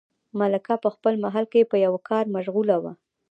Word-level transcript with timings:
ملکه 0.39 0.73
په 0.83 0.89
خپل 0.95 1.13
محل 1.23 1.45
کې 1.53 1.69
په 1.71 1.75
یوه 1.85 1.99
کار 2.09 2.23
مشغوله 2.35 2.77
وه. 2.83 2.93